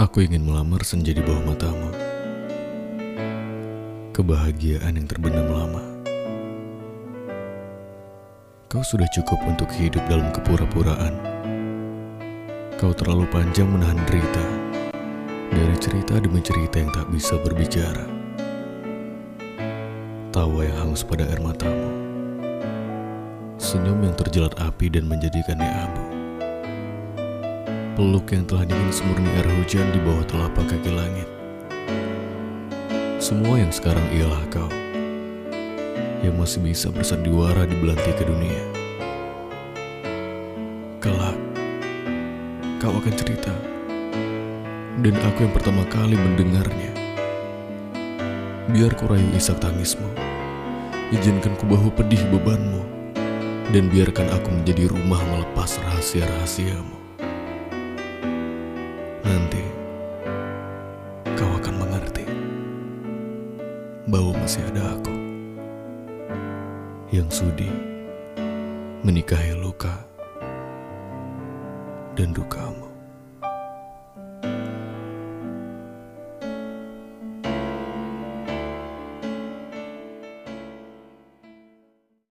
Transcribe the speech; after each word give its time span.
Aku 0.00 0.24
ingin 0.24 0.48
melamar 0.48 0.80
senja 0.80 1.12
di 1.12 1.20
bawah 1.20 1.44
matamu. 1.44 1.92
Kebahagiaan 4.16 4.96
yang 4.96 5.04
terbenam 5.04 5.44
lama. 5.52 5.84
Kau 8.72 8.80
sudah 8.80 9.04
cukup 9.12 9.36
untuk 9.44 9.68
hidup 9.76 10.00
dalam 10.08 10.32
kepura-puraan. 10.32 11.12
Kau 12.80 12.96
terlalu 12.96 13.28
panjang 13.28 13.68
menahan 13.68 14.00
derita 14.08 14.46
dari 15.52 15.76
cerita 15.76 16.16
demi 16.16 16.40
cerita 16.40 16.80
yang 16.80 16.96
tak 16.96 17.04
bisa 17.12 17.36
berbicara. 17.44 18.08
Tawa 20.32 20.64
yang 20.64 20.88
hangus 20.88 21.04
pada 21.04 21.28
air 21.28 21.44
matamu. 21.44 21.92
Senyum 23.60 24.00
yang 24.00 24.16
terjelat 24.16 24.56
api 24.64 24.96
dan 24.96 25.04
menjadikannya 25.04 25.68
abu. 25.68 26.19
Peluk 28.00 28.32
yang 28.32 28.48
telah 28.48 28.64
dingin 28.64 28.88
semurni 28.88 29.28
air 29.36 29.44
hujan 29.60 29.84
di 29.92 30.00
bawah 30.00 30.24
telapak 30.24 30.72
kaki 30.72 30.88
langit. 30.88 31.28
Semua 33.20 33.60
yang 33.60 33.68
sekarang 33.68 34.08
ialah 34.16 34.40
kau 34.48 34.72
yang 36.24 36.32
masih 36.40 36.64
bisa 36.64 36.88
bersandiwara 36.88 37.68
di 37.68 37.76
belantika 37.76 38.24
dunia. 38.24 38.64
Kelak, 40.96 41.36
kau 42.80 42.88
akan 42.88 43.14
cerita, 43.20 43.52
dan 45.04 45.14
aku 45.20 45.44
yang 45.44 45.52
pertama 45.52 45.84
kali 45.92 46.16
mendengarnya. 46.16 46.96
Biar 48.72 48.96
ku 48.96 49.12
rayu 49.12 49.28
isak 49.36 49.60
tangismu, 49.60 50.08
izinkan 51.12 51.52
ku 51.60 51.68
bahu 51.68 51.92
pedih 51.92 52.24
bebanmu, 52.32 52.80
dan 53.76 53.92
biarkan 53.92 54.32
aku 54.32 54.48
menjadi 54.56 54.88
rumah 54.88 55.20
melepas 55.28 55.76
rahasia-rahasiamu. 55.84 56.99
Kau 61.38 61.50
akan 61.58 61.74
mengerti 61.78 62.26
bahwa 64.10 64.34
masih 64.42 64.62
ada 64.74 64.98
aku 64.98 65.14
yang 67.14 67.30
sudi 67.30 67.70
menikahi 69.06 69.54
luka 69.56 70.02
dan 72.18 72.34
dukamu. 72.34 72.89